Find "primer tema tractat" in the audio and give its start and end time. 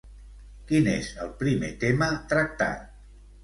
1.43-2.93